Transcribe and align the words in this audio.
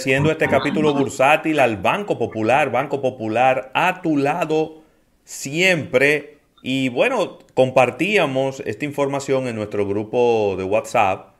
agradeciendo 0.00 0.30
este 0.30 0.48
capítulo 0.48 0.94
bursátil 0.94 1.60
al 1.60 1.76
Banco 1.76 2.18
Popular, 2.18 2.72
Banco 2.72 3.02
Popular 3.02 3.70
a 3.74 4.00
tu 4.00 4.16
lado 4.16 4.82
siempre. 5.24 6.38
Y 6.62 6.88
bueno, 6.88 7.38
compartíamos 7.52 8.62
esta 8.64 8.86
información 8.86 9.46
en 9.46 9.56
nuestro 9.56 9.86
grupo 9.86 10.54
de 10.56 10.64
WhatsApp 10.64 11.34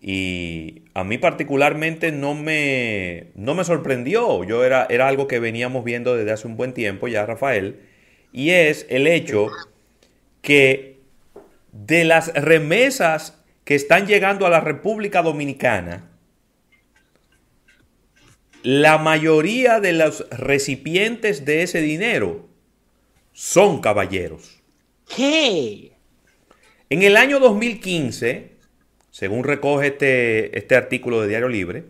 y 0.00 0.84
a 0.94 1.04
mí 1.04 1.18
particularmente 1.18 2.12
no 2.12 2.34
me, 2.34 3.26
no 3.34 3.54
me 3.54 3.64
sorprendió. 3.64 4.42
Yo 4.44 4.64
era, 4.64 4.86
era 4.88 5.06
algo 5.06 5.26
que 5.26 5.38
veníamos 5.38 5.84
viendo 5.84 6.16
desde 6.16 6.32
hace 6.32 6.46
un 6.46 6.56
buen 6.56 6.72
tiempo 6.72 7.08
ya, 7.08 7.26
Rafael, 7.26 7.80
y 8.32 8.50
es 8.50 8.86
el 8.88 9.06
hecho 9.06 9.48
que 10.40 10.98
de 11.72 12.04
las 12.04 12.32
remesas 12.32 13.38
que 13.64 13.74
están 13.74 14.06
llegando 14.06 14.46
a 14.46 14.50
la 14.50 14.60
República 14.60 15.20
Dominicana, 15.20 16.11
la 18.62 18.98
mayoría 18.98 19.80
de 19.80 19.92
los 19.92 20.28
recipientes 20.30 21.44
de 21.44 21.62
ese 21.62 21.80
dinero 21.80 22.48
son 23.32 23.80
caballeros. 23.80 24.62
¿Qué? 25.14 25.92
En 26.88 27.02
el 27.02 27.16
año 27.16 27.40
2015, 27.40 28.52
según 29.10 29.44
recoge 29.44 29.88
este, 29.88 30.56
este 30.56 30.76
artículo 30.76 31.20
de 31.20 31.28
Diario 31.28 31.48
Libre, 31.48 31.84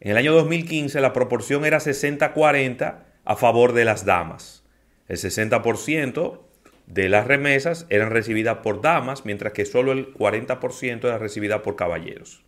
en 0.00 0.10
el 0.10 0.16
año 0.18 0.34
2015 0.34 1.00
la 1.00 1.12
proporción 1.12 1.64
era 1.64 1.78
60-40 1.78 3.04
a 3.24 3.36
favor 3.36 3.72
de 3.72 3.86
las 3.86 4.04
damas. 4.04 4.64
El 5.08 5.16
60% 5.16 6.40
de 6.86 7.08
las 7.08 7.26
remesas 7.26 7.86
eran 7.88 8.10
recibidas 8.10 8.58
por 8.58 8.82
damas, 8.82 9.24
mientras 9.24 9.54
que 9.54 9.64
solo 9.64 9.92
el 9.92 10.12
40% 10.12 11.04
era 11.04 11.18
recibida 11.18 11.62
por 11.62 11.76
caballeros. 11.76 12.43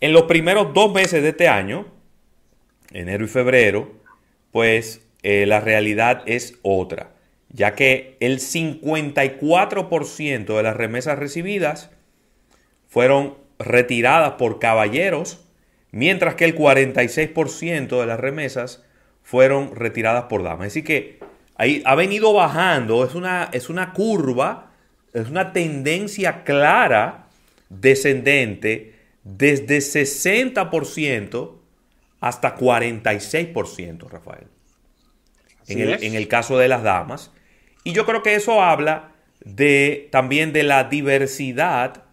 En 0.00 0.12
los 0.12 0.24
primeros 0.24 0.74
dos 0.74 0.92
meses 0.92 1.22
de 1.22 1.30
este 1.30 1.48
año, 1.48 1.86
enero 2.90 3.24
y 3.24 3.28
febrero, 3.28 3.94
pues 4.52 5.00
eh, 5.22 5.46
la 5.46 5.60
realidad 5.60 6.22
es 6.26 6.58
otra, 6.60 7.12
ya 7.48 7.74
que 7.74 8.18
el 8.20 8.40
54% 8.40 10.56
de 10.56 10.62
las 10.62 10.76
remesas 10.76 11.18
recibidas 11.18 11.88
fueron 12.88 13.38
retiradas 13.58 14.32
por 14.32 14.58
caballeros, 14.58 15.46
mientras 15.92 16.34
que 16.34 16.44
el 16.44 16.54
46% 16.54 17.98
de 17.98 18.06
las 18.06 18.20
remesas 18.20 18.84
fueron 19.22 19.74
retiradas 19.74 20.24
por 20.24 20.42
damas. 20.42 20.66
Así 20.66 20.82
que 20.82 21.20
ahí 21.56 21.82
ha 21.86 21.94
venido 21.94 22.34
bajando, 22.34 23.02
es 23.02 23.14
una, 23.14 23.48
es 23.52 23.70
una 23.70 23.94
curva, 23.94 24.72
es 25.14 25.30
una 25.30 25.54
tendencia 25.54 26.44
clara 26.44 27.28
descendente 27.70 28.95
desde 29.26 29.78
60% 29.78 31.58
hasta 32.20 32.56
46%, 32.56 34.08
Rafael. 34.08 34.46
En 35.66 35.80
el, 35.80 36.04
en 36.04 36.14
el, 36.14 36.28
caso 36.28 36.58
de 36.58 36.68
las 36.68 36.84
damas. 36.84 37.32
Y 37.82 37.92
yo 37.92 38.06
creo 38.06 38.22
que 38.22 38.36
eso 38.36 38.62
habla 38.62 39.14
de, 39.44 40.08
también 40.12 40.52
de 40.52 40.62
la 40.62 40.84
diversidad 40.84 42.04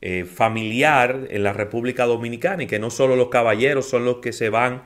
eh, 0.00 0.24
familiar 0.24 1.28
en 1.30 1.44
la 1.44 1.52
República 1.52 2.04
Dominicana 2.04 2.64
y 2.64 2.66
que 2.66 2.80
no 2.80 2.90
solo 2.90 3.14
los 3.14 3.28
caballeros 3.28 3.88
son 3.88 4.04
los 4.04 4.16
que 4.16 4.32
se 4.32 4.48
van 4.48 4.82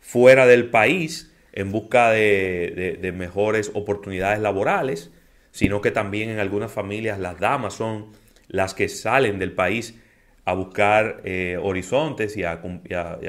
fuera 0.00 0.46
del 0.46 0.70
país 0.70 1.30
en 1.52 1.72
busca 1.72 2.10
de, 2.10 2.98
de 3.00 3.12
mejores 3.12 3.70
oportunidades 3.74 4.40
laborales, 4.40 5.10
sino 5.52 5.82
que 5.82 5.90
también 5.90 6.30
en 6.30 6.38
algunas 6.38 6.72
familias 6.72 7.18
las 7.18 7.38
damas 7.38 7.74
son 7.74 8.12
las 8.48 8.72
que 8.72 8.88
salen 8.88 9.38
del 9.38 9.52
país 9.52 9.94
a 10.46 10.54
buscar 10.54 11.22
eh, 11.24 11.58
horizontes 11.60 12.36
y 12.36 12.44
a, 12.44 12.60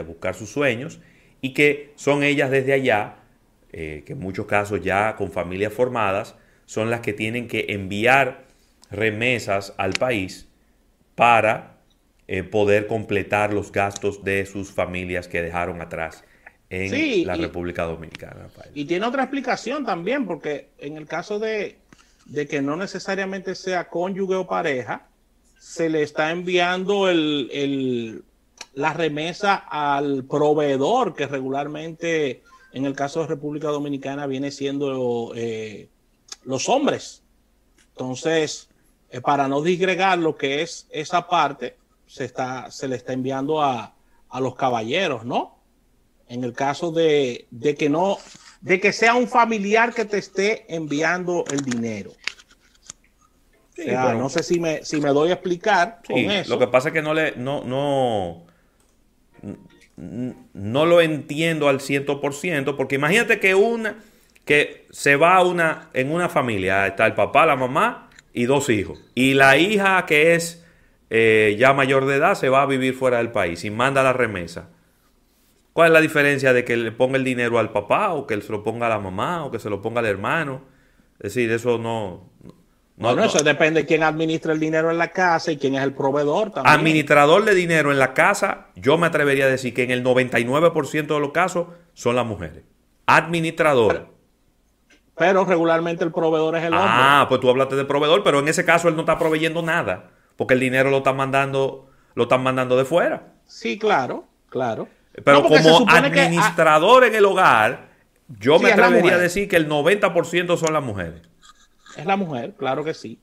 buscar 0.06 0.36
sus 0.36 0.50
sueños 0.50 1.00
y 1.42 1.54
que 1.54 1.92
son 1.96 2.24
ellas 2.24 2.52
desde 2.52 2.74
allá, 2.74 3.16
eh, 3.74 4.04
que 4.06 4.14
en 4.14 4.20
muchos 4.20 4.46
casos 4.46 4.82
ya 4.82 5.16
con 5.16 5.32
familias 5.32 5.74
formadas, 5.74 6.36
son 6.66 6.92
las 6.92 7.02
que 7.02 7.14
tienen 7.14 7.48
que 7.48 7.66
enviar 7.70 8.46
remesas 8.92 9.74
al 9.78 9.94
país 9.94 10.48
para 11.16 11.78
eh, 12.28 12.44
poder 12.44 12.86
completar 12.86 13.52
los 13.52 13.72
gastos 13.72 14.24
de 14.24 14.46
sus 14.46 14.72
familias 14.72 15.28
que 15.28 15.42
dejaron 15.42 15.82
atrás 15.82 16.24
en 16.70 17.26
la 17.26 17.36
República 17.36 17.84
Dominicana. 17.84 18.48
Y 18.76 18.86
tiene 18.86 19.08
otra 19.08 19.24
explicación 19.24 19.86
también, 19.86 20.28
porque 20.28 20.70
en 20.78 20.98
el 20.98 21.08
caso 21.08 21.40
de, 21.40 21.78
de 22.26 22.48
que 22.48 22.62
no 22.62 22.76
necesariamente 22.76 23.56
sea 23.56 23.88
cónyuge 23.88 24.36
o 24.36 24.46
pareja, 24.46 25.07
se 25.60 25.90
le 25.90 26.04
está 26.04 26.32
enviando 26.32 27.10
el, 27.10 28.24
la 28.74 28.94
remesa 28.94 29.56
al 29.56 30.24
proveedor 30.24 31.16
que 31.16 31.28
regularmente 31.28 32.44
en 32.74 32.86
el 32.86 32.94
caso 32.94 33.22
de 33.22 33.28
República 33.28 33.70
Dominicana 33.70 34.28
viene 34.28 34.52
siendo 34.52 35.34
eh, 35.36 35.90
los 36.44 36.70
hombres. 36.70 37.24
Entonces, 37.90 38.70
eh, 39.10 39.22
para 39.22 39.48
no 39.48 39.62
disgregar 39.62 40.20
lo 40.20 40.36
que 40.36 40.62
es 40.62 40.88
esa 40.92 41.28
parte, 41.28 41.76
se, 42.06 42.26
está, 42.26 42.70
se 42.70 42.88
le 42.88 42.96
está 42.96 43.14
enviando 43.14 43.62
a, 43.62 43.96
a 44.30 44.40
los 44.40 44.56
caballeros, 44.56 45.26
¿no? 45.26 45.58
En 46.28 46.44
el 46.44 46.54
caso 46.54 46.92
de, 46.92 47.48
de, 47.50 47.76
que 47.76 47.90
no, 47.90 48.18
de 48.62 48.80
que 48.80 48.92
sea 48.92 49.16
un 49.16 49.28
familiar 49.28 49.94
que 49.94 50.06
te 50.06 50.18
esté 50.18 50.66
enviando 50.74 51.46
el 51.52 51.62
dinero 51.62 52.12
no 53.86 54.30
sé 54.30 54.44
si 54.44 54.60
me, 54.60 54.84
si 54.84 55.00
me 55.00 55.10
doy 55.10 55.30
a 55.30 55.34
explicar 55.34 56.02
con 56.08 56.18
eso. 56.18 56.50
Lo 56.50 56.60
que 56.60 56.68
pasa 56.68 56.90
es 56.90 56.94
que 56.94 57.02
no 57.02 57.14
le, 57.14 57.36
no, 57.36 57.64
no, 57.64 58.46
no 60.54 60.86
lo 60.86 61.02
entiendo 61.02 61.70
al 61.70 61.80
100%, 61.80 62.76
porque 62.76 62.96
imagínate 62.96 63.40
que 63.40 63.56
una, 63.56 63.98
que 64.46 64.86
se 64.92 65.16
va 65.16 65.44
una, 65.44 65.90
en 65.94 66.12
una 66.12 66.30
familia, 66.30 66.88
está 66.88 67.06
el 67.06 67.14
papá, 67.14 67.46
la 67.46 67.56
mamá 67.56 68.10
y 68.34 68.46
dos 68.46 68.70
hijos. 68.70 69.04
Y 69.16 69.34
la 69.34 69.58
hija 69.58 70.06
que 70.06 70.36
es 70.36 70.64
eh, 71.10 71.56
ya 71.58 71.74
mayor 71.74 72.06
de 72.06 72.18
edad 72.18 72.36
se 72.36 72.50
va 72.50 72.62
a 72.62 72.66
vivir 72.66 72.94
fuera 72.94 73.18
del 73.18 73.32
país 73.32 73.64
y 73.64 73.70
manda 73.70 74.04
la 74.04 74.14
remesa. 74.14 74.70
¿Cuál 75.74 75.90
es 75.90 75.94
la 75.94 76.02
diferencia 76.02 76.54
de 76.54 76.66
que 76.66 76.76
le 76.76 76.92
ponga 76.92 77.18
el 77.18 77.24
dinero 77.24 77.60
al 77.60 77.72
papá 77.72 78.14
o 78.14 78.26
que 78.26 78.40
se 78.42 78.52
lo 78.52 78.64
ponga 78.64 78.88
a 78.88 78.90
la 78.90 79.00
mamá 79.00 79.46
o 79.46 79.52
que 79.52 79.60
se 79.60 79.70
lo 79.70 79.82
ponga 79.82 80.00
al 80.00 80.08
hermano? 80.08 80.62
Es 81.20 81.34
decir, 81.34 81.52
eso 81.52 81.78
no, 81.78 82.30
no, 82.98 83.16
no, 83.16 83.24
eso 83.26 83.44
depende 83.44 83.82
de 83.82 83.86
quién 83.86 84.02
administra 84.02 84.54
el 84.54 84.60
dinero 84.60 84.90
en 84.90 84.98
la 84.98 85.10
casa 85.10 85.52
y 85.52 85.58
quién 85.58 85.76
es 85.76 85.84
el 85.84 85.94
proveedor 85.94 86.52
también. 86.52 86.74
Administrador 86.74 87.46
de 87.46 87.54
dinero 87.54 87.92
en 87.92 88.00
la 88.00 88.16
casa, 88.16 88.68
yo 88.76 88.98
me 88.98 89.06
atrevería 89.06 89.46
a 89.46 89.50
decir 89.50 89.76
que 89.76 89.84
en 89.84 89.92
el 89.92 90.04
99% 90.04 91.06
de 91.06 91.20
los 91.20 91.32
casos 91.32 91.68
son 91.94 92.16
las 92.16 92.26
mujeres. 92.26 92.64
Administrador. 93.06 94.10
Pero, 95.16 95.46
regularmente 95.46 96.04
el 96.04 96.12
proveedor 96.12 96.56
es 96.56 96.64
el 96.64 96.74
hombre. 96.74 96.90
Ah, 96.92 97.26
pues 97.30 97.40
tú 97.40 97.50
hablaste 97.50 97.76
de 97.76 97.86
proveedor, 97.86 98.24
pero 98.24 98.40
en 98.40 98.48
ese 98.48 98.66
caso 98.66 98.88
él 98.88 98.96
no 98.96 99.02
está 99.02 99.20
proveyendo 99.20 99.62
nada, 99.62 100.10
porque 100.36 100.56
el 100.56 100.60
dinero 100.60 100.90
lo 100.90 100.98
están 100.98 101.18
mandando, 101.18 101.90
lo 102.16 102.24
están 102.24 102.42
mandando 102.42 102.78
de 102.78 102.86
fuera. 102.86 103.34
Sí, 103.46 103.78
claro, 103.78 104.26
claro. 104.50 104.88
Pero 105.24 105.44
como 105.44 105.86
administrador 105.88 107.04
en 107.06 107.16
el 107.16 107.26
hogar, 107.26 107.90
yo 108.28 108.58
me 108.60 108.72
atrevería 108.72 109.16
a 109.16 109.18
decir 109.20 109.48
que 109.48 109.56
el 109.56 109.70
90% 109.70 110.58
son 110.58 110.74
las 110.74 110.84
mujeres. 110.84 111.22
Es 111.98 112.06
la 112.06 112.16
mujer, 112.16 112.54
claro 112.58 112.84
que 112.84 112.94
sí. 112.94 113.20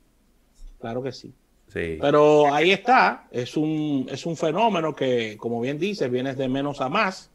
Claro 0.81 1.03
que 1.03 1.12
sí. 1.12 1.33
sí. 1.73 1.99
Pero 2.01 2.53
ahí 2.53 2.73
está, 2.73 3.27
es 3.31 3.57
un, 3.57 4.07
es 4.11 4.27
un 4.27 4.37
fenómeno 4.37 4.95
que, 4.95 5.37
como 5.39 5.61
bien 5.61 5.79
dices, 5.79 6.11
viene 6.11 6.35
de 6.35 6.49
menos 6.49 6.81
a 6.81 6.89
más. 6.89 7.31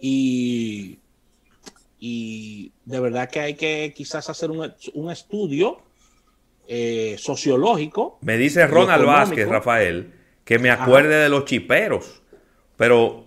Y, 0.00 0.98
y 1.98 2.72
de 2.84 3.00
verdad 3.00 3.30
que 3.30 3.40
hay 3.40 3.54
que 3.54 3.92
quizás 3.96 4.28
hacer 4.28 4.50
un, 4.50 5.10
estudio 5.10 5.78
eh, 6.68 7.16
sociológico. 7.18 8.18
Me 8.20 8.36
dice 8.36 8.66
Ronald 8.66 9.04
Vázquez, 9.04 9.48
Rafael, 9.48 10.12
que 10.44 10.58
me 10.58 10.70
acuerde 10.70 11.16
de 11.16 11.28
los 11.28 11.44
chiperos, 11.44 12.22
pero 12.76 13.24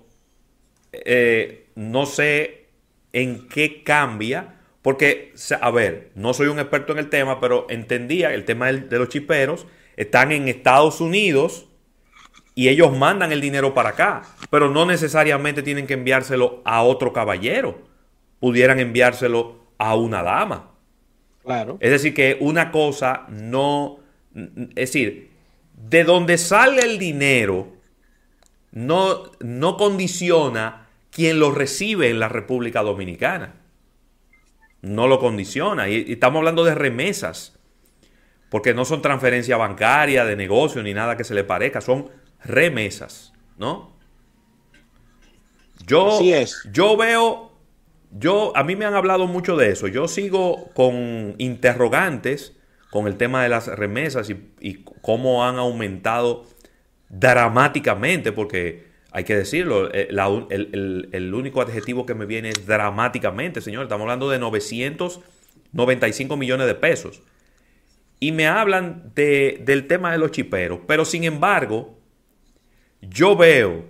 eh, 0.92 1.70
no 1.76 2.06
sé 2.06 2.68
en 3.12 3.48
qué 3.48 3.84
cambia 3.84 4.59
porque, 4.90 5.34
a 5.62 5.70
ver, 5.70 6.10
no 6.16 6.34
soy 6.34 6.48
un 6.48 6.58
experto 6.58 6.94
en 6.94 6.98
el 6.98 7.12
tema, 7.12 7.40
pero 7.40 7.68
entendía 7.70 8.34
el 8.34 8.44
tema 8.44 8.74
de 8.74 8.98
los 8.98 9.10
chiperos 9.10 9.68
están 9.96 10.32
en 10.32 10.48
Estados 10.48 11.00
Unidos 11.00 11.68
y 12.56 12.70
ellos 12.70 12.98
mandan 12.98 13.32
el 13.32 13.40
dinero 13.40 13.76
para 13.76 13.90
acá, 13.90 14.24
pero 14.50 14.68
no 14.72 14.88
necesariamente 14.88 15.62
tienen 15.62 15.86
que 15.86 15.94
enviárselo 15.94 16.64
a 16.66 16.82
otro 16.82 17.14
caballero. 17.14 17.84
Pudieran 18.40 18.80
enviárselo 18.80 19.60
a 19.78 19.94
una 19.96 20.24
dama. 20.24 20.72
Claro. 21.44 21.78
Es 21.82 21.92
decir, 21.92 22.16
que 22.16 22.38
una 22.40 22.72
cosa 22.72 23.28
no. 23.30 24.00
Es 24.70 24.92
decir, 24.92 25.30
de 25.76 26.04
donde 26.04 26.40
sale 26.40 26.82
el 26.82 26.98
dinero 26.98 27.74
no, 28.72 29.22
no 29.40 29.78
condiciona 29.78 30.88
quien 31.12 31.38
lo 31.38 31.52
recibe 31.52 32.10
en 32.10 32.20
la 32.20 32.28
República 32.28 32.82
Dominicana 32.82 33.60
no 34.82 35.08
lo 35.08 35.20
condiciona. 35.20 35.90
Y, 35.90 36.12
estamos 36.12 36.40
hablando 36.40 36.64
de 36.64 36.76
remesas, 36.76 37.60
porque 38.50 38.74
no 38.74 38.86
son 38.86 39.02
transferencia 39.02 39.58
bancaria, 39.58 40.26
de 40.26 40.36
negocio, 40.36 40.82
ni 40.84 40.94
nada 40.94 41.18
que 41.18 41.24
se 41.24 41.34
le 41.34 41.44
parezca, 41.44 41.82
son 41.82 42.10
remesas, 42.44 43.34
¿no? 43.58 43.98
Yo, 45.86 46.20
yo 46.72 46.98
veo, 46.98 47.52
yo, 48.12 48.52
a 48.56 48.64
mí 48.64 48.76
me 48.76 48.86
han 48.86 48.94
hablado 48.94 49.28
mucho 49.28 49.56
de 49.56 49.72
eso. 49.72 49.88
Yo 49.88 50.08
sigo 50.08 50.70
con 50.74 51.36
interrogantes 51.38 52.56
con 52.90 53.08
el 53.08 53.18
tema 53.18 53.44
de 53.44 53.50
las 53.50 53.68
remesas 53.68 54.30
y, 54.30 54.84
cómo 55.02 55.46
han 55.46 55.58
aumentado 55.58 56.46
dramáticamente, 57.10 58.32
porque 58.32 58.89
hay 59.12 59.24
que 59.24 59.36
decirlo, 59.36 59.92
eh, 59.94 60.10
el, 60.10 61.34
único 61.34 61.62
adjetivo 61.62 62.06
que 62.06 62.14
me 62.14 62.26
viene 62.26 62.50
es 62.50 62.68
dramáticamente, 62.68 63.62
señor. 63.62 63.84
Estamos 63.84 64.04
hablando 64.04 64.30
de 64.30 64.38
995 64.40 66.38
millones 66.38 66.68
de 66.68 66.76
pesos. 66.76 67.22
Y 68.20 68.32
me 68.32 68.48
hablan 68.48 69.12
de, 69.16 69.62
del 69.66 69.88
tema 69.88 70.12
de 70.12 70.20
los 70.20 70.32
chiperos. 70.32 70.82
Pero 70.86 71.06
sin 71.06 71.24
embargo, 71.24 71.98
yo 73.02 73.36
veo 73.36 73.86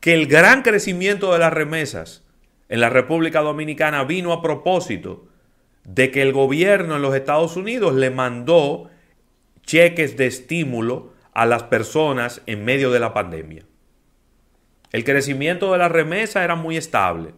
que 0.00 0.12
el 0.12 0.26
gran 0.26 0.62
crecimiento 0.62 1.32
de 1.32 1.38
las 1.38 1.52
remesas 1.52 2.24
en 2.68 2.80
la 2.80 2.90
República 2.90 3.40
Dominicana 3.40 4.04
vino 4.04 4.32
a 4.32 4.42
propósito 4.42 5.28
de 5.84 6.10
que 6.10 6.20
el 6.20 6.32
gobierno 6.32 6.96
en 6.96 7.02
los 7.02 7.14
Estados 7.14 7.56
Unidos 7.56 7.94
le 7.94 8.10
mandó 8.10 8.90
cheques 9.62 10.16
de 10.16 10.26
estímulo 10.26 11.12
a 11.32 11.46
las 11.46 11.62
personas 11.64 12.42
en 12.46 12.64
medio 12.64 12.90
de 12.90 13.00
la 13.00 13.14
pandemia. 13.14 13.64
El 14.96 15.04
crecimiento 15.04 15.72
de 15.72 15.78
la 15.78 15.90
remesa 15.90 16.42
era 16.42 16.54
muy 16.54 16.78
estable. 16.78 17.34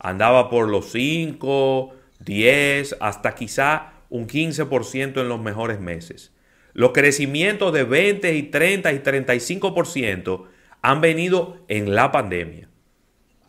Andaba 0.00 0.50
por 0.50 0.68
los 0.68 0.90
5, 0.90 1.94
10, 2.24 2.96
hasta 2.98 3.36
quizá 3.36 3.92
un 4.10 4.26
15% 4.26 5.20
en 5.20 5.28
los 5.28 5.40
mejores 5.40 5.78
meses. 5.78 6.32
Los 6.72 6.90
crecimientos 6.90 7.72
de 7.72 7.84
20 7.84 8.34
y 8.34 8.42
30 8.42 8.92
y 8.94 8.98
35% 8.98 10.46
han 10.82 11.00
venido 11.00 11.58
en 11.68 11.94
la 11.94 12.10
pandemia. 12.10 12.68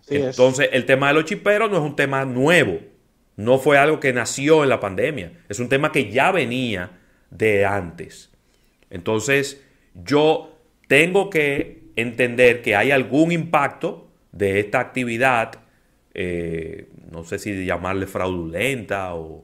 Entonces, 0.08 0.70
el 0.72 0.86
tema 0.86 1.08
de 1.08 1.16
los 1.16 1.26
chiperos 1.26 1.72
no 1.72 1.78
es 1.78 1.84
un 1.84 1.96
tema 1.96 2.24
nuevo. 2.24 2.82
No 3.36 3.58
fue 3.58 3.80
algo 3.80 4.00
que 4.00 4.14
nació 4.14 4.62
en 4.62 4.70
la 4.70 4.80
pandemia. 4.80 5.32
Es 5.50 5.60
un 5.60 5.70
tema 5.70 5.92
que 5.92 6.12
ya 6.12 6.32
venía 6.32 6.92
de 7.32 7.66
antes. 7.66 8.30
Entonces, 8.92 9.66
yo 9.96 10.56
tengo 10.88 11.32
que 11.32 11.87
entender 11.98 12.62
que 12.62 12.76
hay 12.76 12.92
algún 12.92 13.34
impacto 13.34 14.08
de 14.32 14.60
esta 14.60 14.80
actividad, 14.80 15.60
eh, 16.14 16.88
no 17.12 17.26
sé 17.26 17.40
si 17.40 17.66
llamarle 17.66 18.08
fraudulenta 18.08 19.14
o, 19.16 19.44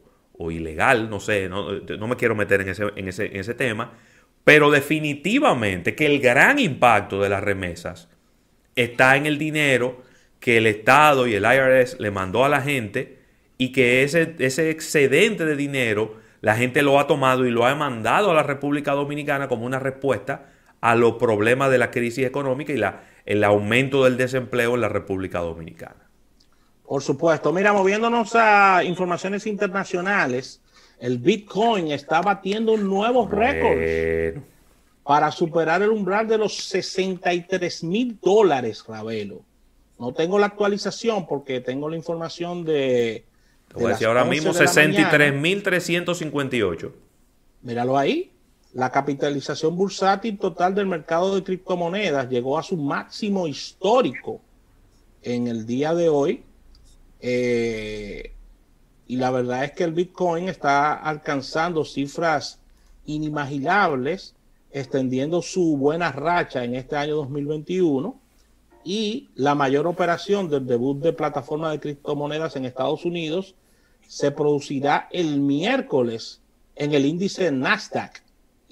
ilegal, 0.52 1.10
no 1.10 1.22
sé, 1.22 1.48
no, 1.48 1.70
me 2.08 2.16
quiero 2.18 2.36
meter 2.36 2.60
en 2.62 2.70
ese, 2.70 2.84
en, 2.98 3.08
ese, 3.08 3.28
en 3.28 3.38
ese 3.38 3.54
tema, 3.54 3.94
pero 4.44 4.70
definitivamente 4.72 5.96
que 5.96 6.06
el 6.06 6.20
gran 6.20 6.60
impacto 6.60 7.22
de 7.22 7.30
las 7.30 7.42
remesas 7.42 8.10
está 8.76 9.16
en 9.16 9.26
el 9.26 9.38
dinero 9.38 10.04
que 10.42 10.58
el 10.58 10.68
Estado 10.68 11.28
y 11.28 11.36
el 11.36 11.46
IRS 11.46 11.98
le 12.02 12.12
mandó 12.12 12.44
a 12.44 12.50
la 12.50 12.62
gente 12.62 13.20
y 13.58 13.72
que 13.72 14.04
ese, 14.04 14.36
ese 14.40 14.70
excedente 14.70 15.46
de 15.46 15.56
dinero 15.56 16.18
la 16.42 16.58
gente 16.58 16.82
lo 16.82 17.00
ha 17.00 17.08
tomado 17.08 17.46
y 17.46 17.52
lo 17.52 17.66
ha 17.66 17.74
mandado 17.74 18.32
a 18.32 18.34
la 18.34 18.44
República 18.44 18.92
Dominicana 18.92 19.48
como 19.48 19.66
una 19.66 19.80
respuesta 19.80 20.53
a 20.84 20.96
los 20.96 21.14
problemas 21.14 21.72
de 21.72 21.78
la 21.78 21.92
crisis 21.92 22.26
económica 22.26 22.74
y 22.74 22.78
la, 22.78 23.06
el 23.26 23.46
aumento 23.46 24.04
del 24.04 24.18
desempleo 24.18 24.76
en 24.76 24.82
la 24.82 24.90
República 24.90 25.40
Dominicana. 25.40 26.10
Por 26.86 27.02
supuesto. 27.02 27.54
Mira, 27.54 27.72
moviéndonos 27.72 28.36
a 28.36 28.84
informaciones 28.84 29.48
internacionales, 29.48 30.62
el 31.00 31.20
Bitcoin 31.20 31.92
está 31.92 32.22
batiendo 32.22 32.76
nuevos 32.76 33.32
récords 33.32 34.42
para 35.04 35.32
superar 35.32 35.82
el 35.82 35.90
umbral 35.90 36.28
de 36.28 36.38
los 36.38 36.58
63 36.58 37.86
mil 37.86 38.20
dólares, 38.22 38.84
Ravelo. 38.86 39.40
No 39.98 40.14
tengo 40.14 40.38
la 40.38 40.48
actualización 40.48 41.26
porque 41.28 41.62
tengo 41.62 41.88
la 41.88 41.96
información 41.96 42.66
de 42.66 43.24
te 43.70 43.76
voy 43.76 43.86
a 43.86 43.90
decir 43.92 44.08
ahora 44.08 44.26
mismo 44.26 44.52
63.358. 44.52 46.92
Míralo 47.62 47.98
ahí. 47.98 48.33
La 48.74 48.90
capitalización 48.92 49.76
bursátil 49.76 50.40
total 50.40 50.74
del 50.74 50.88
mercado 50.88 51.36
de 51.36 51.44
criptomonedas 51.44 52.28
llegó 52.28 52.58
a 52.58 52.64
su 52.64 52.76
máximo 52.76 53.48
histórico 53.48 54.42
en 55.22 55.48
el 55.48 55.68
día 55.68 55.94
de 55.94 56.10
hoy. 56.10 56.44
Eh, 57.20 58.34
y 59.08 59.16
la 59.18 59.30
verdad 59.30 59.64
es 59.64 59.74
que 59.74 59.84
el 59.84 59.94
Bitcoin 59.94 60.50
está 60.50 60.94
alcanzando 60.94 61.86
cifras 61.86 62.60
inimaginables, 63.06 64.34
extendiendo 64.72 65.44
su 65.44 65.78
buena 65.78 66.12
racha 66.12 66.64
en 66.64 66.74
este 66.74 66.96
año 66.96 67.18
2021 67.18 68.20
y 68.84 69.30
la 69.36 69.54
mayor 69.54 69.86
operación 69.86 70.50
del 70.50 70.66
debut 70.66 70.98
de 70.98 71.14
plataforma 71.14 71.70
de 71.70 71.80
criptomonedas 71.80 72.56
en 72.56 72.66
Estados 72.66 73.06
Unidos 73.06 73.54
se 74.08 74.32
producirá 74.32 75.08
el 75.12 75.40
miércoles 75.40 76.42
en 76.76 76.94
el 76.94 77.06
índice 77.06 77.52
Nasdaq 77.52 78.23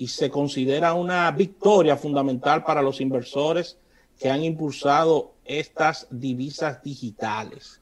y 0.02 0.08
se 0.08 0.32
considera 0.32 0.96
una 0.96 1.30
victoria 1.30 1.96
fundamental 1.96 2.64
para 2.64 2.82
los 2.82 3.00
inversores 3.02 3.78
que 4.20 4.32
han 4.32 4.44
impulsado 4.44 5.34
estas 5.46 6.08
divisas 6.10 6.82
digitales. 6.82 7.80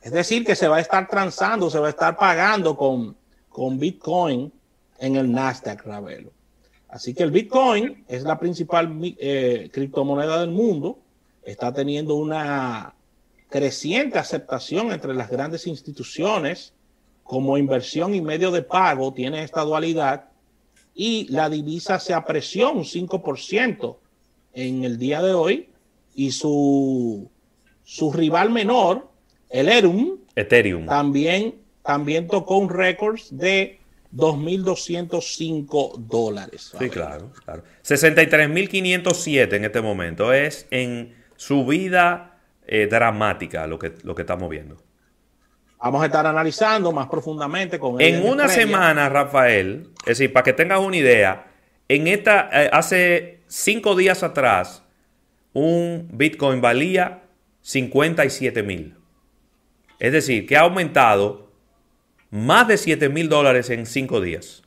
Es 0.00 0.12
decir, 0.12 0.46
que 0.46 0.56
se 0.56 0.66
va 0.66 0.78
a 0.78 0.80
estar 0.80 1.06
transando, 1.06 1.68
se 1.68 1.78
va 1.78 1.88
a 1.88 1.90
estar 1.90 2.16
pagando 2.16 2.74
con, 2.74 3.14
con 3.50 3.78
Bitcoin 3.78 4.50
en 4.98 5.16
el 5.16 5.30
Nasdaq, 5.30 5.84
Ravelo. 5.84 6.32
Así 6.88 7.12
que 7.12 7.24
el 7.24 7.32
Bitcoin 7.32 8.06
es 8.08 8.22
la 8.22 8.38
principal 8.38 8.98
eh, 9.02 9.68
criptomoneda 9.70 10.40
del 10.40 10.52
mundo, 10.52 11.00
está 11.42 11.70
teniendo 11.70 12.14
una 12.14 12.94
creciente 13.50 14.18
aceptación 14.18 14.90
entre 14.90 15.12
las 15.12 15.28
grandes 15.28 15.66
instituciones 15.66 16.72
como 17.24 17.58
inversión 17.58 18.14
y 18.14 18.22
medio 18.22 18.50
de 18.50 18.62
pago, 18.62 19.12
tiene 19.12 19.42
esta 19.42 19.60
dualidad 19.60 20.30
y 20.96 21.28
la 21.28 21.50
divisa 21.50 22.00
se 22.00 22.14
apreció 22.14 22.72
un 22.72 22.84
5% 22.84 23.96
en 24.54 24.82
el 24.82 24.98
día 24.98 25.20
de 25.20 25.34
hoy 25.34 25.68
y 26.14 26.32
su, 26.32 27.30
su 27.84 28.12
rival 28.12 28.50
menor, 28.50 29.06
el 29.50 29.68
Ethereum, 29.68 30.18
Ethereum. 30.34 30.86
También, 30.86 31.56
también 31.82 32.26
tocó 32.26 32.56
un 32.56 32.70
récord 32.70 33.20
de 33.30 33.78
2.205 34.14 35.98
dólares. 35.98 36.72
Sí, 36.78 36.88
claro, 36.88 37.30
claro. 37.44 37.62
63.507 37.84 39.52
en 39.52 39.64
este 39.66 39.82
momento. 39.82 40.32
Es 40.32 40.66
en 40.70 41.14
subida 41.36 42.38
eh, 42.66 42.86
dramática 42.86 43.66
lo 43.66 43.78
que, 43.78 43.92
lo 44.02 44.14
que 44.14 44.22
estamos 44.22 44.48
viendo. 44.48 44.78
Vamos 45.78 46.02
a 46.02 46.06
estar 46.06 46.26
analizando 46.26 46.90
más 46.92 47.06
profundamente 47.08 47.78
con 47.78 48.00
En 48.00 48.26
una 48.26 48.48
semana, 48.48 49.08
Rafael, 49.08 49.90
es 50.00 50.18
decir, 50.18 50.32
para 50.32 50.44
que 50.44 50.52
tengas 50.52 50.80
una 50.80 50.96
idea, 50.96 51.46
en 51.88 52.06
esta, 52.06 52.48
eh, 52.52 52.70
hace 52.72 53.40
cinco 53.46 53.94
días 53.94 54.22
atrás, 54.22 54.82
un 55.52 56.08
Bitcoin 56.12 56.60
valía 56.60 57.22
57 57.62 58.62
mil. 58.62 58.96
Es 59.98 60.12
decir, 60.12 60.46
que 60.46 60.56
ha 60.56 60.62
aumentado 60.62 61.50
más 62.30 62.68
de 62.68 62.76
7 62.76 63.08
mil 63.08 63.28
dólares 63.28 63.70
en 63.70 63.86
cinco 63.86 64.20
días. 64.20 64.62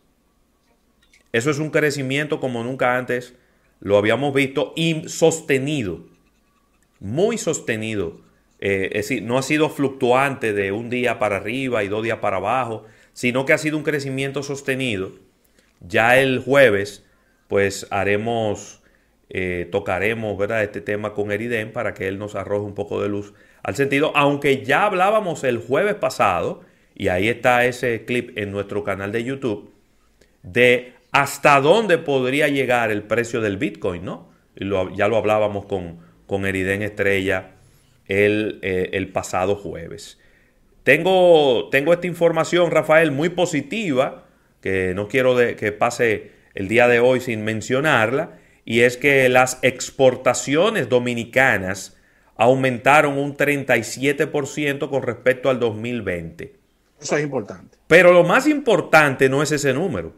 Eso 1.31 1.51
es 1.51 1.59
un 1.59 1.69
crecimiento 1.69 2.39
como 2.39 2.63
nunca 2.63 2.97
antes 2.97 3.35
lo 3.79 3.97
habíamos 3.97 4.33
visto 4.33 4.73
y 4.75 5.07
sostenido 5.07 6.09
muy 6.99 7.37
sostenido. 7.37 8.21
Eh, 8.61 8.89
es 8.93 9.07
decir, 9.07 9.23
no 9.23 9.37
ha 9.37 9.41
sido 9.41 9.69
fluctuante 9.69 10.53
de 10.53 10.71
un 10.71 10.89
día 10.89 11.17
para 11.19 11.37
arriba 11.37 11.83
y 11.83 11.87
dos 11.87 12.03
días 12.03 12.17
para 12.19 12.37
abajo, 12.37 12.85
sino 13.13 13.45
que 13.45 13.53
ha 13.53 13.57
sido 13.57 13.77
un 13.77 13.83
crecimiento 13.83 14.43
sostenido. 14.43 15.11
Ya 15.79 16.17
el 16.17 16.39
jueves, 16.39 17.05
pues 17.47 17.87
haremos, 17.89 18.81
eh, 19.29 19.67
tocaremos 19.71 20.37
¿verdad? 20.37 20.63
este 20.63 20.81
tema 20.81 21.13
con 21.13 21.31
Eriden 21.31 21.71
para 21.71 21.93
que 21.93 22.07
él 22.07 22.19
nos 22.19 22.35
arroje 22.35 22.65
un 22.65 22.75
poco 22.75 23.01
de 23.01 23.09
luz 23.09 23.33
al 23.63 23.75
sentido, 23.75 24.11
aunque 24.15 24.63
ya 24.63 24.85
hablábamos 24.85 25.43
el 25.43 25.57
jueves 25.57 25.95
pasado, 25.95 26.61
y 26.95 27.07
ahí 27.07 27.29
está 27.29 27.65
ese 27.65 28.03
clip 28.05 28.37
en 28.37 28.51
nuestro 28.51 28.83
canal 28.83 29.11
de 29.11 29.23
YouTube, 29.23 29.71
de 30.43 30.93
hasta 31.11 31.59
dónde 31.61 31.97
podría 31.97 32.47
llegar 32.47 32.91
el 32.91 33.03
precio 33.03 33.41
del 33.41 33.57
Bitcoin, 33.57 34.03
¿no? 34.03 34.29
Y 34.55 34.69
ya 34.95 35.07
lo 35.07 35.17
hablábamos 35.17 35.65
con, 35.65 35.99
con 36.25 36.45
Eriden 36.45 36.81
Estrella 36.81 37.58
el, 38.09 38.59
eh, 38.61 38.89
el 38.93 39.11
pasado 39.13 39.55
jueves. 39.55 40.19
Tengo, 40.83 41.69
tengo, 41.69 41.93
esta 41.93 42.07
información, 42.07 42.71
Rafael, 42.71 43.11
muy 43.11 43.29
positiva, 43.29 44.25
que 44.61 44.93
no 44.93 45.07
quiero 45.07 45.37
que 45.37 45.71
pase 45.71 46.31
el 46.55 46.67
día 46.67 46.89
de 46.89 46.99
hoy 46.99 47.21
sin 47.21 47.45
mencionarla, 47.45 48.37
y 48.65 48.81
es 48.81 48.97
que 48.97 49.29
las 49.29 49.59
exportaciones 49.61 50.89
dominicanas 50.89 51.95
aumentaron 52.35 53.17
un 53.17 53.37
37% 53.37 54.89
con 54.89 55.03
respecto 55.03 55.49
al 55.49 55.59
2020. 55.59 56.55
Eso 57.01 57.17
es 57.17 57.23
importante. 57.23 57.77
Pero 57.87 58.13
lo 58.13 58.23
más 58.23 58.47
importante 58.47 59.27
no 59.29 59.43
es 59.43 59.51
ese 59.51 59.73
número. 59.73 60.13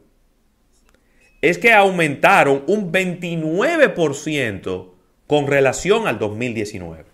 Es 1.41 1.57
que 1.57 1.73
aumentaron 1.73 2.63
un 2.67 2.91
29% 2.91 4.91
con 5.27 5.47
relación 5.47 6.07
al 6.07 6.19
2019. 6.19 7.10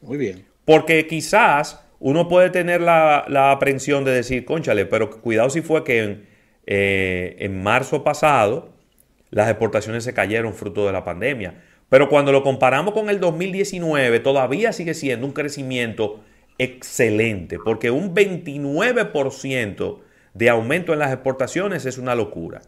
Muy 0.00 0.18
bien. 0.18 0.44
Porque 0.64 1.06
quizás 1.06 1.84
uno 2.00 2.28
puede 2.28 2.50
tener 2.50 2.80
la, 2.80 3.50
aprensión 3.50 4.04
de 4.04 4.12
decir, 4.12 4.44
conchale, 4.44 4.86
pero 4.86 5.10
cuidado 5.10 5.50
si 5.50 5.62
fue 5.62 5.84
que 5.84 6.02
en, 6.02 6.26
eh, 6.66 7.36
en 7.40 7.62
marzo 7.62 8.04
pasado 8.04 8.70
las 9.30 9.48
exportaciones 9.48 10.04
se 10.04 10.14
cayeron 10.14 10.54
fruto 10.54 10.86
de 10.86 10.92
la 10.92 11.04
pandemia. 11.04 11.62
Pero 11.88 12.08
cuando 12.08 12.32
lo 12.32 12.42
comparamos 12.42 12.92
con 12.92 13.08
el 13.08 13.18
2019, 13.18 14.20
todavía 14.20 14.72
sigue 14.72 14.94
siendo 14.94 15.26
un 15.26 15.32
crecimiento 15.32 16.20
excelente, 16.58 17.58
porque 17.64 17.90
un 17.90 18.14
29% 18.14 19.98
de 20.34 20.50
aumento 20.50 20.92
en 20.92 20.98
las 20.98 21.12
exportaciones 21.12 21.86
es 21.86 21.98
una 21.98 22.14
locura. 22.14 22.60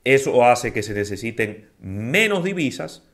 eso 0.04 0.44
hace 0.44 0.72
que 0.72 0.82
se 0.82 0.92
necesiten 0.92 1.70
menos 1.80 2.44
divisas 2.44 3.08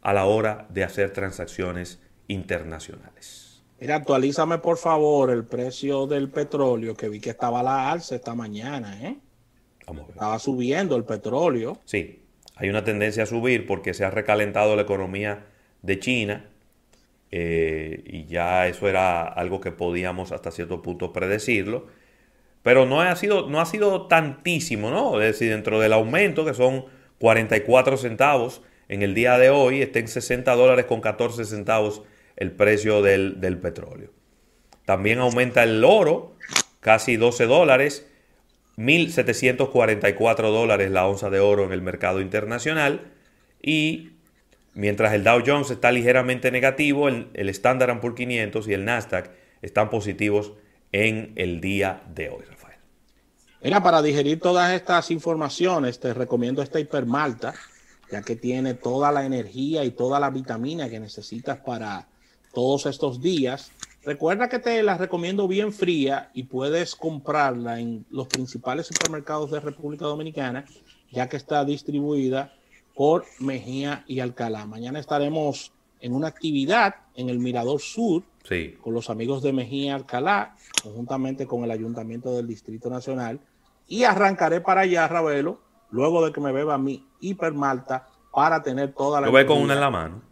a 0.00 0.12
la 0.12 0.24
hora 0.24 0.66
de 0.70 0.84
hacer 0.84 1.12
transacciones 1.12 2.00
internacionales. 2.26 3.62
Mira, 3.80 3.96
actualízame 3.96 4.58
por 4.58 4.78
favor 4.78 5.30
el 5.30 5.44
precio 5.44 6.06
del 6.06 6.30
petróleo, 6.30 6.94
que 6.94 7.08
vi 7.08 7.20
que 7.20 7.30
estaba 7.30 7.60
a 7.60 7.62
la 7.62 7.90
alza 7.90 8.14
esta 8.14 8.34
mañana, 8.34 8.98
¿eh? 9.02 9.16
Estaba 10.08 10.38
subiendo 10.38 10.96
el 10.96 11.04
petróleo. 11.04 11.78
Sí, 11.84 12.20
hay 12.56 12.70
una 12.70 12.84
tendencia 12.84 13.24
a 13.24 13.26
subir 13.26 13.66
porque 13.66 13.94
se 13.94 14.04
ha 14.04 14.10
recalentado 14.10 14.76
la 14.76 14.82
economía 14.82 15.46
de 15.82 15.98
China 15.98 16.48
eh, 17.30 18.02
y 18.06 18.26
ya 18.26 18.68
eso 18.68 18.88
era 18.88 19.24
algo 19.24 19.60
que 19.60 19.72
podíamos 19.72 20.32
hasta 20.32 20.50
cierto 20.50 20.82
punto 20.82 21.12
predecirlo. 21.12 21.86
Pero 22.62 22.86
no 22.86 23.00
ha 23.00 23.16
sido, 23.16 23.48
no 23.48 23.60
ha 23.60 23.66
sido 23.66 24.06
tantísimo, 24.06 24.90
¿no? 24.90 25.20
Es 25.20 25.32
decir, 25.32 25.50
dentro 25.50 25.80
del 25.80 25.92
aumento, 25.92 26.44
que 26.44 26.54
son 26.54 26.84
44 27.18 27.96
centavos, 27.96 28.62
en 28.88 29.02
el 29.02 29.14
día 29.14 29.38
de 29.38 29.50
hoy 29.50 29.82
está 29.82 29.98
en 29.98 30.08
60 30.08 30.54
dólares 30.54 30.84
con 30.84 31.00
14 31.00 31.44
centavos 31.44 32.02
el 32.36 32.52
precio 32.52 33.02
del, 33.02 33.58
petróleo. 33.62 34.10
También 34.84 35.18
aumenta 35.18 35.62
el 35.62 35.82
oro, 35.84 36.34
casi 36.80 37.16
12 37.16 37.46
dólares, 37.46 38.08
1.744 38.76 40.36
dólares 40.50 40.90
la 40.90 41.06
onza 41.06 41.30
de 41.30 41.40
oro 41.40 41.64
en 41.64 41.72
el 41.72 41.82
mercado 41.82 42.20
internacional. 42.20 43.12
Y 43.60 44.12
mientras 44.74 45.12
el 45.12 45.24
Dow 45.24 45.42
Jones 45.44 45.70
está 45.70 45.92
ligeramente 45.92 46.50
negativo, 46.50 47.08
el, 47.08 47.28
el 47.34 47.48
Standard 47.50 48.00
Poor's 48.00 48.16
500 48.16 48.68
y 48.68 48.72
el 48.72 48.84
Nasdaq 48.84 49.30
están 49.60 49.90
positivos 49.90 50.52
en 50.90 51.32
el 51.36 51.60
día 51.60 52.02
de 52.14 52.28
hoy, 52.28 52.44
Rafael. 52.48 52.78
Mira, 53.62 53.82
para 53.82 54.02
digerir 54.02 54.40
todas 54.40 54.72
estas 54.72 55.10
informaciones, 55.10 56.00
te 56.00 56.12
recomiendo 56.12 56.62
esta 56.62 56.80
hipermalta 56.80 57.54
ya 58.12 58.22
que 58.22 58.36
tiene 58.36 58.74
toda 58.74 59.10
la 59.10 59.24
energía 59.24 59.84
y 59.84 59.90
toda 59.90 60.20
la 60.20 60.28
vitamina 60.28 60.88
que 60.90 61.00
necesitas 61.00 61.58
para 61.60 62.06
todos 62.52 62.84
estos 62.84 63.22
días. 63.22 63.72
Recuerda 64.04 64.48
que 64.48 64.58
te 64.58 64.82
la 64.82 64.98
recomiendo 64.98 65.46
bien 65.46 65.72
fría 65.72 66.30
y 66.34 66.44
puedes 66.44 66.96
comprarla 66.96 67.78
en 67.78 68.04
los 68.10 68.26
principales 68.26 68.88
supermercados 68.88 69.52
de 69.52 69.60
República 69.60 70.06
Dominicana, 70.06 70.64
ya 71.12 71.28
que 71.28 71.36
está 71.36 71.64
distribuida 71.64 72.52
por 72.96 73.24
Mejía 73.38 74.04
y 74.08 74.18
Alcalá. 74.18 74.66
Mañana 74.66 74.98
estaremos 74.98 75.72
en 76.00 76.14
una 76.14 76.26
actividad 76.26 76.96
en 77.14 77.30
el 77.30 77.38
Mirador 77.38 77.80
Sur 77.80 78.24
con 78.80 78.92
los 78.92 79.08
amigos 79.08 79.40
de 79.40 79.52
Mejía 79.52 79.84
y 79.84 79.90
Alcalá, 79.90 80.56
conjuntamente 80.82 81.46
con 81.46 81.62
el 81.62 81.70
Ayuntamiento 81.70 82.34
del 82.34 82.48
Distrito 82.48 82.90
Nacional. 82.90 83.38
Y 83.86 84.02
arrancaré 84.02 84.60
para 84.60 84.80
allá, 84.80 85.06
Ravelo, 85.06 85.60
luego 85.90 86.26
de 86.26 86.32
que 86.32 86.40
me 86.40 86.50
beba 86.50 86.76
mi 86.76 87.06
hipermalta 87.20 88.08
para 88.32 88.64
tener 88.64 88.94
toda 88.94 89.20
la... 89.20 89.28
Yo 89.28 89.32
voy 89.32 89.46
con 89.46 89.62
una 89.62 89.74
en 89.74 89.80
la 89.80 89.90
mano. 89.90 90.31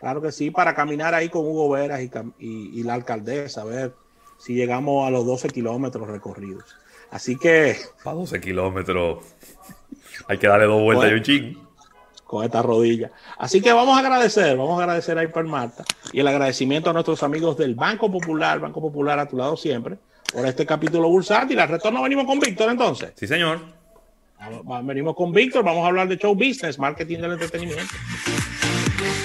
Claro 0.00 0.22
que 0.22 0.32
sí, 0.32 0.50
para 0.50 0.74
caminar 0.74 1.14
ahí 1.14 1.28
con 1.28 1.42
Hugo 1.42 1.68
Veras 1.68 2.00
y, 2.38 2.82
la 2.82 2.94
alcaldesa, 2.94 3.60
a 3.60 3.64
ver 3.64 3.94
si 4.38 4.54
llegamos 4.54 5.06
a 5.06 5.10
los 5.10 5.26
12 5.26 5.50
kilómetros 5.50 6.08
recorridos. 6.08 6.64
Así 7.10 7.36
que... 7.36 7.76
Para 8.02 8.16
12 8.16 8.40
kilómetros 8.40 9.18
hay 10.26 10.38
que 10.38 10.46
darle 10.46 10.66
dos 10.66 10.80
vueltas 10.82 11.10
y 11.10 11.14
un 11.14 11.22
ching. 11.22 11.58
Con 12.24 12.44
esta 12.44 12.62
rodilla. 12.62 13.10
Así 13.38 13.60
que 13.60 13.72
vamos 13.72 13.96
a 13.96 14.00
agradecer, 14.00 14.56
vamos 14.56 14.78
a 14.78 14.84
agradecer 14.84 15.18
a 15.18 15.24
Hipermarta 15.24 15.84
y 16.12 16.20
el 16.20 16.28
agradecimiento 16.28 16.88
a 16.88 16.92
nuestros 16.92 17.22
amigos 17.22 17.58
del 17.58 17.74
Banco 17.74 18.10
Popular, 18.10 18.58
Banco 18.58 18.80
Popular 18.80 19.18
a 19.18 19.26
tu 19.26 19.36
lado 19.36 19.56
siempre, 19.56 19.98
por 20.32 20.46
este 20.46 20.64
capítulo 20.64 21.08
bursátil. 21.08 21.58
Al 21.58 21.68
retorno 21.68 22.02
venimos 22.02 22.24
con 22.24 22.38
Víctor 22.38 22.70
entonces. 22.70 23.12
Sí, 23.16 23.26
señor. 23.26 23.60
Venimos 24.84 25.14
con 25.14 25.32
Víctor, 25.32 25.62
vamos 25.62 25.84
a 25.84 25.88
hablar 25.88 26.08
de 26.08 26.16
show 26.16 26.34
business, 26.34 26.78
marketing 26.78 27.18
del 27.18 27.32
entretenimiento. 27.32 27.94